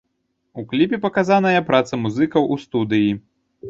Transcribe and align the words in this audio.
У 0.61 0.65
кліпе 0.71 1.01
паказаная 1.05 1.61
праца 1.69 2.03
музыкаў 2.09 2.53
у 2.53 2.63
студыі. 2.67 3.11